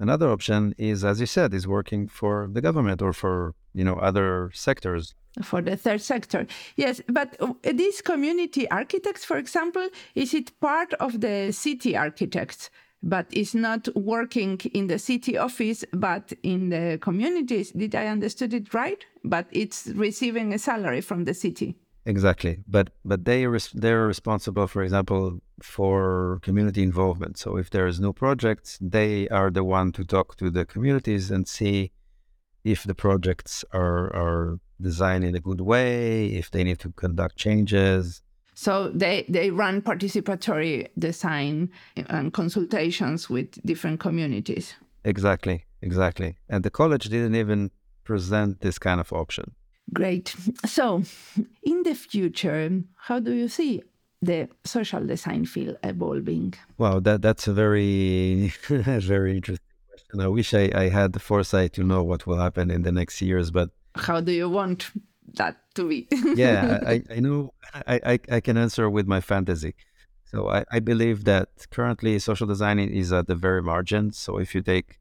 [0.00, 3.96] Another option is, as you said, is working for the government or for you know
[3.96, 5.14] other sectors.
[5.42, 7.02] For the third sector, yes.
[7.06, 12.70] But uh, these community architects, for example, is it part of the city architects?
[13.02, 17.70] But is not working in the city office, but in the communities.
[17.70, 19.02] Did I understood it right?
[19.24, 21.76] But it's receiving a salary from the city.
[22.06, 27.36] Exactly, but but they res- they're responsible, for example, for community involvement.
[27.38, 31.30] So if there is no projects, they are the one to talk to the communities
[31.30, 31.92] and see
[32.64, 37.36] if the projects are are designed in a good way, if they need to conduct
[37.36, 38.22] changes.
[38.54, 44.74] So they they run participatory design uh, and consultations with different communities.
[45.04, 46.36] Exactly, exactly.
[46.48, 47.70] And the college didn't even
[48.04, 49.54] present this kind of option.
[49.92, 50.34] Great.
[50.66, 51.02] So,
[51.62, 53.82] in the future, how do you see
[54.22, 56.54] the social design field evolving?
[56.78, 60.20] Wow, that that's a very very interesting question.
[60.20, 63.20] I wish I, I had the foresight to know what will happen in the next
[63.20, 64.90] years, but how do you want
[65.34, 66.08] that to be?
[66.36, 69.74] yeah, I, I know I, I, I can answer with my fantasy.
[70.24, 74.12] So I, I believe that currently social design is at the very margin.
[74.12, 75.00] So if you take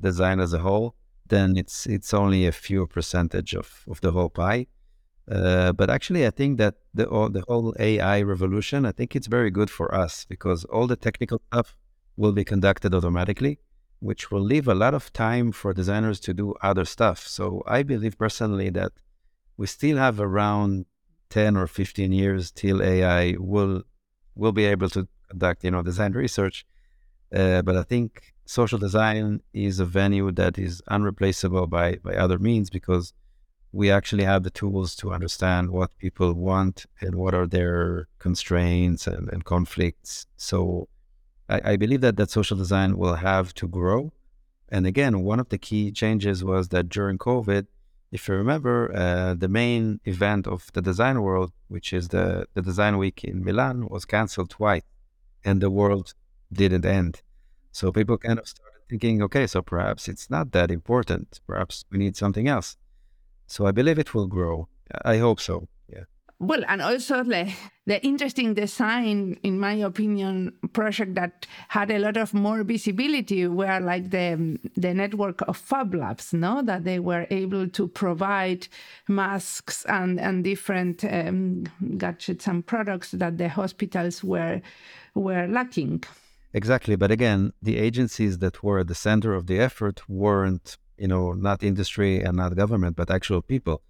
[0.00, 0.96] design as a whole,
[1.34, 4.66] then it's it's only a few percentage of, of the whole pie.
[5.30, 9.26] Uh, but actually, I think that the all, the whole AI revolution, I think it's
[9.26, 11.76] very good for us because all the technical stuff
[12.16, 13.58] will be conducted automatically,
[14.00, 17.26] which will leave a lot of time for designers to do other stuff.
[17.26, 18.92] So I believe personally that
[19.56, 20.86] we still have around
[21.30, 23.82] 10 or 15 years till AI will
[24.36, 26.66] will be able to conduct, you know, design research.
[27.34, 32.38] Uh, but I think social design is a venue that is unreplaceable by, by other
[32.38, 33.12] means because
[33.72, 39.06] we actually have the tools to understand what people want and what are their constraints
[39.06, 40.26] and, and conflicts.
[40.36, 40.88] So
[41.48, 44.12] I, I believe that that social design will have to grow.
[44.68, 47.66] And again, one of the key changes was that during COVID,
[48.12, 52.62] if you remember, uh, the main event of the design world, which is the, the
[52.62, 54.82] design week in Milan, was canceled twice
[55.44, 56.14] and the world
[56.52, 57.22] didn't end.
[57.74, 61.40] So people kind of started thinking, okay, so perhaps it's not that important.
[61.44, 62.76] Perhaps we need something else.
[63.48, 64.68] So I believe it will grow.
[65.04, 65.66] I hope so.
[65.88, 66.04] Yeah.
[66.38, 67.52] Well, and also the,
[67.84, 73.80] the interesting design, in my opinion, project that had a lot of more visibility were
[73.80, 78.68] like the the network of Fab Labs, no, that they were able to provide
[79.08, 81.64] masks and and different um,
[81.98, 84.60] gadgets and products that the hospitals were
[85.14, 86.04] were lacking.
[86.54, 91.08] Exactly, but again, the agencies that were at the center of the effort weren't, you
[91.08, 93.82] know, not industry and not government, but actual people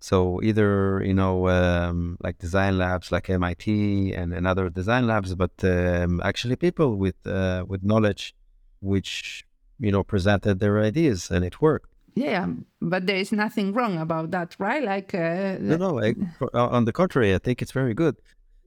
[0.00, 5.34] so either you know um, like design labs like MIT and, and other design labs,
[5.34, 8.34] but um, actually people with uh, with knowledge,
[8.80, 9.44] which
[9.78, 11.90] you know presented their ideas and it worked.
[12.14, 12.48] Yeah,
[12.80, 14.82] but there is nothing wrong about that, right?
[14.82, 16.00] Like uh, no, no.
[16.02, 16.14] I,
[16.54, 18.16] on the contrary, I think it's very good.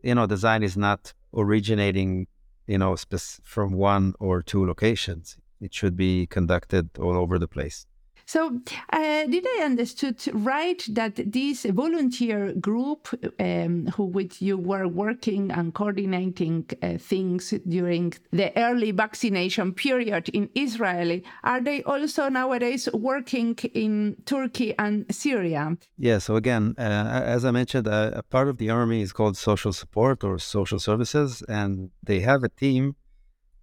[0.04, 2.28] You know, design is not originating,
[2.68, 2.94] you know,
[3.44, 5.38] from one or two locations.
[5.60, 7.86] It should be conducted all over the place.
[8.34, 8.60] So,
[8.92, 13.08] uh, did I understood right that this volunteer group,
[13.40, 20.30] um, who with you were working and coordinating uh, things during the early vaccination period
[20.30, 25.78] in Israel, are they also nowadays working in Turkey and Syria?
[26.00, 26.18] Yeah.
[26.18, 29.74] So again, uh, as I mentioned, uh, a part of the army is called social
[29.74, 32.96] support or social services, and they have a team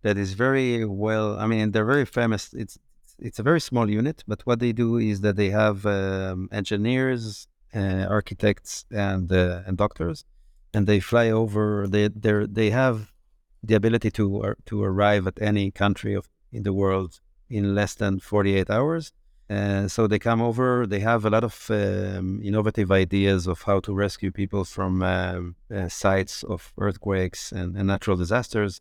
[0.03, 1.37] that is very well.
[1.41, 2.55] I mean, they're very famous.
[2.55, 2.79] It's
[3.21, 7.47] it's a very small unit, but what they do is that they have um, engineers,
[7.75, 10.25] uh, architects, and uh, and doctors,
[10.75, 11.87] and they fly over.
[11.87, 13.13] They they they have
[13.63, 17.95] the ability to uh, to arrive at any country of in the world in less
[17.95, 19.13] than 48 hours.
[19.49, 20.87] Uh, so they come over.
[20.87, 25.57] They have a lot of um, innovative ideas of how to rescue people from um,
[25.75, 28.81] uh, sites of earthquakes and, and natural disasters.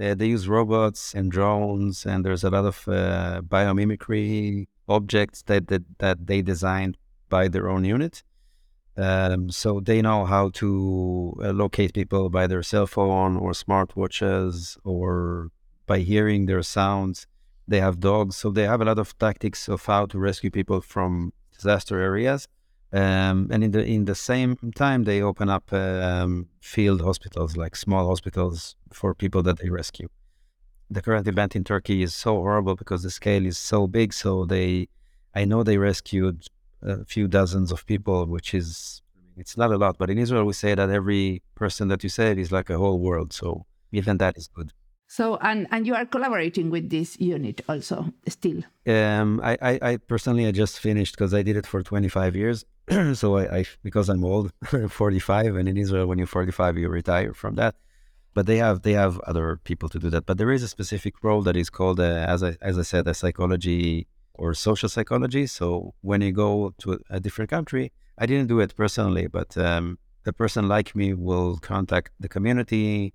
[0.00, 5.66] Uh, they use robots and drones, and there's a lot of uh, biomimicry objects that,
[5.66, 6.96] that, that they designed
[7.28, 8.22] by their own unit.
[8.96, 14.76] Um, so they know how to uh, locate people by their cell phone or smartwatches
[14.84, 15.50] or
[15.86, 17.26] by hearing their sounds.
[17.66, 20.80] They have dogs, so they have a lot of tactics of how to rescue people
[20.80, 22.48] from disaster areas.
[22.92, 27.76] Um, and in the in the same time, they open up um, field hospitals, like
[27.76, 30.08] small hospitals for people that they rescue.
[30.90, 34.12] The current event in Turkey is so horrible because the scale is so big.
[34.12, 34.88] So they,
[35.34, 36.46] I know they rescued
[36.82, 39.02] a few dozens of people, which is
[39.36, 39.98] it's not a lot.
[39.98, 42.98] But in Israel, we say that every person that you save is like a whole
[42.98, 43.32] world.
[43.32, 44.72] So even that is good.
[45.10, 48.62] So and and you are collaborating with this unit also still.
[48.86, 52.64] Um, I, I, I personally I just finished because I did it for 25 years.
[53.14, 54.52] so I, I, because I'm old,
[54.90, 57.74] 45, and in Israel when you're 45 you retire from that.
[58.38, 60.24] But they have they have other people to do that.
[60.24, 63.08] But there is a specific role that is called, uh, as I as I said,
[63.08, 65.44] a psychology or social psychology.
[65.48, 69.98] So when you go to a, different country, I didn't do it personally, but um,
[70.24, 73.12] a person like me will contact the community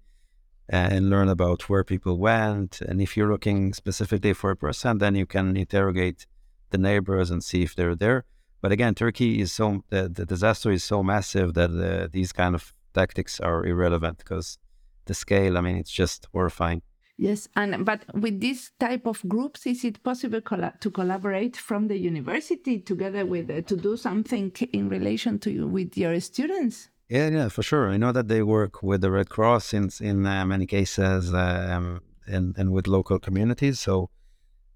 [0.68, 2.82] and learn about where people went.
[2.82, 6.28] And if you're looking specifically for a person, then you can interrogate
[6.72, 8.26] the neighbors and see if they're there.
[8.62, 12.56] But again, Turkey is so the, the disaster is so massive that uh, these kind
[12.56, 14.58] of tactics are irrelevant because
[15.06, 15.58] the scale.
[15.58, 16.82] I mean, it's just horrifying.
[17.18, 21.98] Yes, and but with this type of groups, is it possible to collaborate from the
[21.98, 26.90] university together with uh, to do something in relation to with your students?
[27.10, 27.90] Yeah, yeah, for sure.
[27.90, 32.02] I know that they work with the Red Cross in in uh, many cases, um,
[32.26, 33.80] and and with local communities.
[33.80, 34.10] So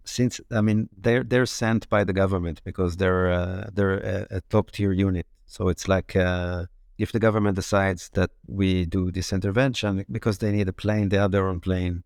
[0.03, 4.41] since I mean they're they're sent by the government because they're uh, they're a, a
[4.41, 5.25] top tier unit.
[5.47, 6.65] So it's like uh,
[6.97, 11.17] if the government decides that we do this intervention because they need a plane, they
[11.17, 12.03] have their own plane.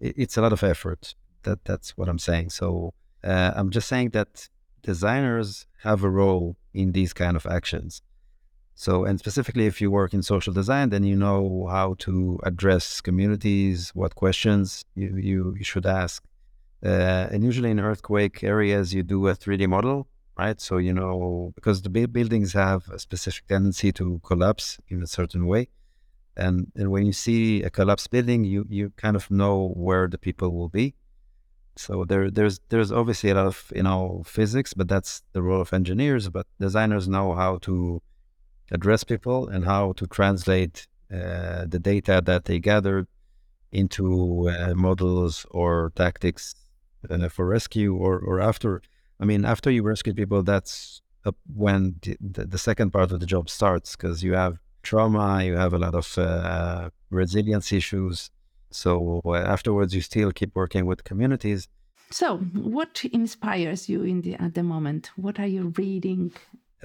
[0.00, 1.14] It's a lot of effort.
[1.44, 2.50] That that's what I'm saying.
[2.50, 4.48] So uh, I'm just saying that
[4.82, 8.02] designers have a role in these kind of actions.
[8.74, 13.00] So, and specifically, if you work in social design, then you know how to address
[13.00, 16.24] communities, what questions you, you, you should ask.
[16.84, 20.60] Uh, and usually in earthquake areas, you do a 3D model right?
[20.60, 25.46] So you know because the buildings have a specific tendency to collapse in a certain
[25.46, 25.68] way,
[26.36, 30.18] and and when you see a collapsed building, you you kind of know where the
[30.18, 30.94] people will be.
[31.76, 35.60] So there there's there's obviously a lot of you know physics, but that's the role
[35.60, 36.28] of engineers.
[36.28, 38.02] But designers know how to
[38.70, 43.06] address people and how to translate uh, the data that they gathered
[43.70, 46.54] into uh, models or tactics
[47.10, 48.82] uh, for rescue or, or after.
[49.22, 51.00] I mean, after you rescue people, that's
[51.54, 55.72] when the, the, second part of the job starts because you have trauma, you have
[55.72, 58.30] a lot of uh, resilience issues.
[58.70, 61.68] So uh, afterwards, you still keep working with communities.
[62.10, 65.12] So, what inspires you in the at the moment?
[65.14, 66.32] What are you reading?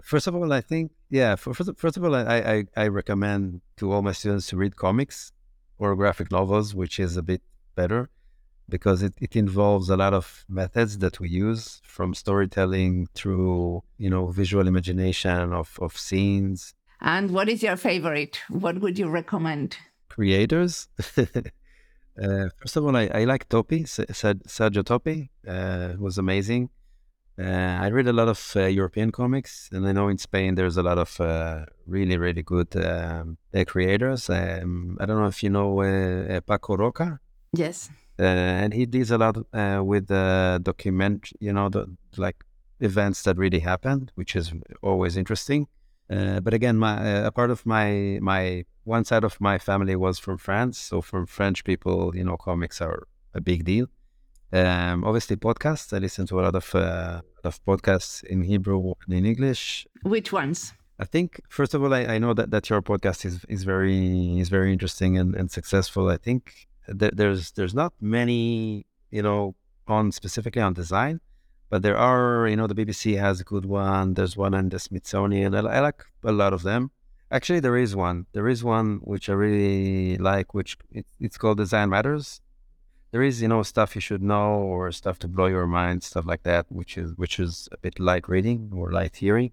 [0.03, 1.35] First of all, I think yeah.
[1.35, 5.31] First, first of all, I, I I recommend to all my students to read comics
[5.79, 7.41] or graphic novels, which is a bit
[7.75, 8.09] better
[8.69, 14.09] because it, it involves a lot of methods that we use from storytelling through you
[14.09, 19.77] know visual imagination of, of scenes and what is your favorite what would you recommend
[20.09, 20.87] creators
[21.17, 26.69] uh, first of all i, I like Toppi Sergio Toppi uh, was amazing
[27.39, 30.75] uh, I read a lot of uh, European comics, and I know in Spain there's
[30.75, 34.27] a lot of uh, really, really good um, uh, creators.
[34.27, 37.19] Um, I don't know if you know Paco Roca.
[37.53, 37.91] Yes.
[38.17, 39.37] And he deals a lot
[39.85, 40.07] with
[40.63, 41.87] document, you know, the,
[42.17, 42.43] like
[42.79, 45.67] events that really happened, which is always interesting.
[46.07, 46.95] but again, my
[47.29, 51.25] a part of my my one side of my family was from France, so from
[51.25, 53.87] French people, you know, comics are a big deal.
[54.53, 55.93] Um, obviously, podcasts.
[55.93, 59.85] I listen to a lot of uh, of podcasts in Hebrew and in English.
[60.03, 60.73] Which ones?
[60.99, 64.39] I think first of all, I, I know that, that your podcast is, is very
[64.39, 66.09] is very interesting and, and successful.
[66.09, 69.55] I think that there's there's not many you know
[69.87, 71.21] on specifically on design,
[71.69, 74.13] but there are you know the BBC has a good one.
[74.13, 75.55] There's one on the Smithsonian.
[75.55, 76.91] I, I like a lot of them.
[77.29, 78.25] Actually, there is one.
[78.31, 82.41] There is one which I really like, which it, it's called Design Matters
[83.11, 86.25] there is you know stuff you should know or stuff to blow your mind stuff
[86.25, 89.51] like that which is which is a bit light reading or light hearing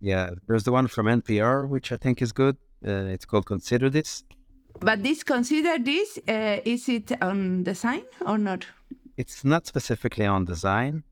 [0.00, 2.56] yeah there's the one from npr which i think is good
[2.86, 4.24] uh, it's called consider this
[4.80, 8.66] but this consider this uh, is it on design or not
[9.16, 11.02] it's not specifically on design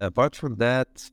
[0.00, 1.10] apart from that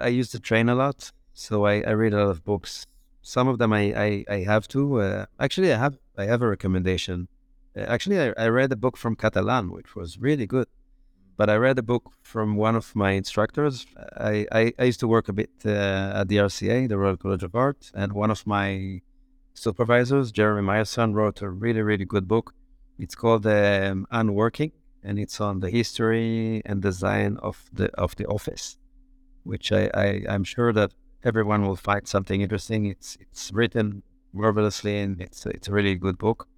[0.00, 2.86] i use the train a lot so i, I read a lot of books
[3.22, 6.48] some of them i i, I have to uh, actually i have i have a
[6.48, 7.28] recommendation
[7.76, 10.66] Actually, I, I read a book from Catalan, which was really good.
[11.36, 13.86] But I read a book from one of my instructors.
[14.16, 17.42] I, I, I used to work a bit uh, at the RCA, the Royal College
[17.42, 19.00] of Art, and one of my
[19.54, 22.54] supervisors, Jeremy Myerson, wrote a really, really good book.
[22.98, 24.72] It's called um, Unworking,
[25.02, 28.76] and it's on the history and design of the of the office,
[29.44, 30.92] which I, I I'm sure that
[31.24, 32.86] everyone will find something interesting.
[32.86, 36.48] It's it's written marvelously, and it's it's a really good book.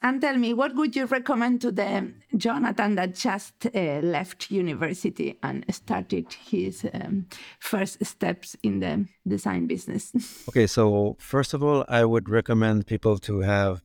[0.00, 5.38] And tell me, what would you recommend to the Jonathan that just uh, left university
[5.42, 7.26] and started his um,
[7.58, 10.12] first steps in the design business?
[10.48, 13.82] okay, so first of all, I would recommend people to have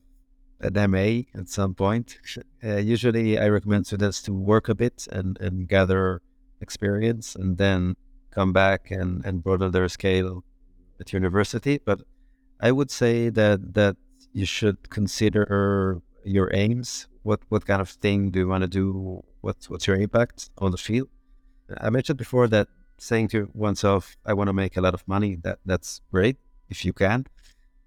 [0.60, 2.16] an MA at some point.
[2.62, 6.22] Uh, usually, I recommend students to work a bit and, and gather
[6.60, 7.96] experience and then
[8.30, 10.44] come back and, and broaden their scale
[11.00, 11.80] at university.
[11.84, 12.02] But
[12.60, 13.96] I would say that that
[14.34, 17.06] you should consider your aims.
[17.22, 19.22] What what kind of thing do you want to do?
[19.40, 21.08] What's what's your impact on the field?
[21.80, 22.68] I mentioned before that
[22.98, 26.36] saying to oneself, "I want to make a lot of money." That that's great
[26.68, 27.26] if you can,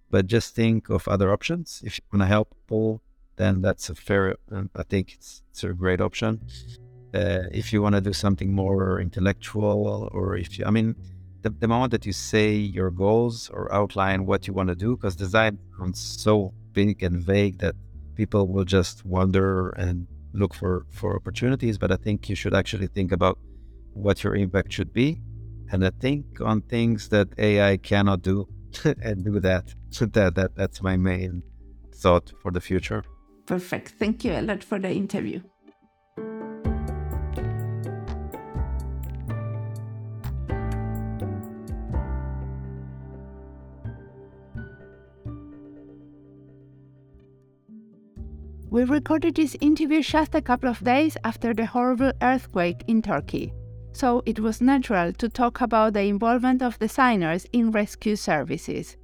[0.10, 1.82] but just think of other options.
[1.86, 3.02] If you want to help people,
[3.36, 4.38] then that's a fair.
[4.52, 6.42] I think it's it's a great option.
[7.14, 10.96] Uh, if you want to do something more intellectual, or if you, I mean,
[11.48, 14.96] the, the moment that you say your goals or outline what you want to do,
[14.96, 17.76] because design sounds so big and vague that
[18.16, 21.78] people will just wander and look for, for opportunities.
[21.78, 23.38] But I think you should actually think about
[23.94, 25.22] what your impact should be.
[25.72, 28.48] And I think on things that AI cannot do
[29.02, 29.74] and do that.
[29.90, 31.44] So that, that that's my main
[31.94, 33.04] thought for the future.
[33.46, 33.94] Perfect.
[33.98, 35.42] Thank you a lot for the interview.
[48.78, 53.52] We recorded this interview just a couple of days after the horrible earthquake in Turkey,
[53.92, 58.96] so it was natural to talk about the involvement of designers in rescue services.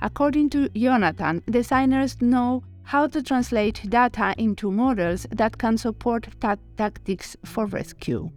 [0.00, 6.56] According to Jonathan, designers know how to translate data into models that can support ta-
[6.78, 8.30] tactics for rescue.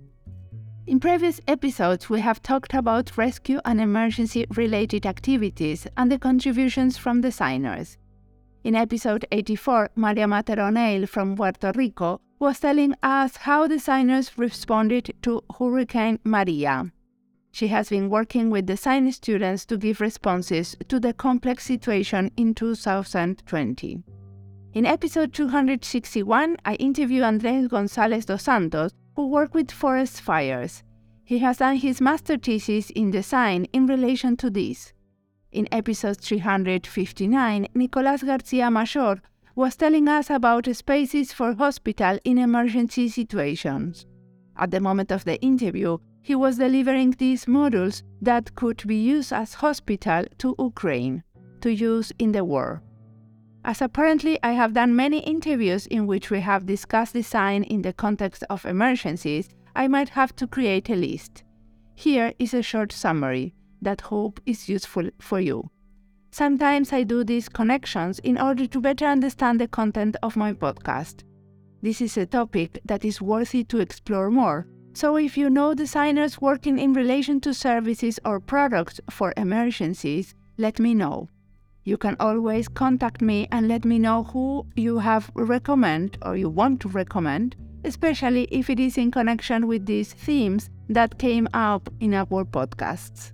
[0.85, 6.97] In previous episodes, we have talked about rescue and emergency related activities and the contributions
[6.97, 7.97] from designers.
[8.63, 15.11] In episode 84, Maria Mater O'Neill from Puerto Rico was telling us how designers responded
[15.23, 16.91] to Hurricane Maria.
[17.51, 22.53] She has been working with design students to give responses to the complex situation in
[22.53, 24.03] 2020.
[24.73, 30.83] In episode 261, I interview Andres Gonzalez dos Santos, who worked with forest fires.
[31.23, 34.93] He has done his master thesis in design in relation to this.
[35.51, 39.21] In episode 359, Nicolas Garcia Major
[39.53, 44.05] was telling us about spaces for hospital in emergency situations.
[44.55, 49.33] At the moment of the interview, he was delivering these modules that could be used
[49.33, 51.21] as hospital to Ukraine
[51.59, 52.81] to use in the war.
[53.65, 57.91] As apparently I have done many interviews in which we have discussed design in the
[57.91, 61.43] context of emergencies, I might have to create a list.
[61.93, 65.69] Here is a short summary that hope is useful for you.
[66.31, 71.23] Sometimes I do these connections in order to better understand the content of my podcast.
[71.81, 76.39] This is a topic that is worthy to explore more, so if you know designers
[76.39, 81.27] working in relation to services or products for emergencies, let me know.
[81.83, 86.49] You can always contact me and let me know who you have recommend or you
[86.49, 91.89] want to recommend, especially if it is in connection with these themes that came up
[91.99, 93.31] in our podcasts.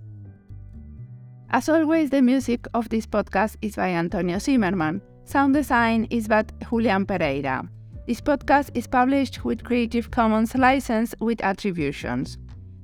[1.50, 5.00] As always, the music of this podcast is by Antonio Zimmerman.
[5.24, 7.66] Sound design is by Julian Pereira.
[8.06, 12.36] This podcast is published with Creative Commons license with attributions.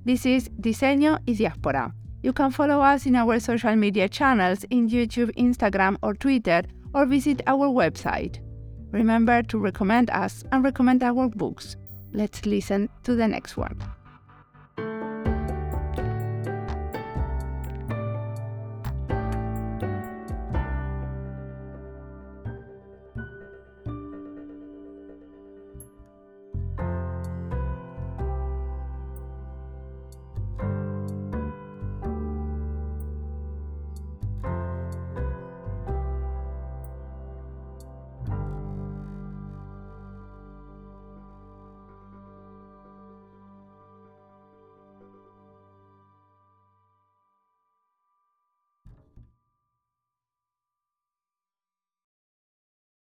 [0.06, 1.92] This is Diseño y Diáspora.
[2.22, 6.62] You can follow us in our social media channels in YouTube, Instagram, or Twitter,
[6.94, 8.38] or visit our website.
[8.92, 11.76] Remember to recommend us and recommend our books.
[12.14, 13.76] Let's listen to the next one.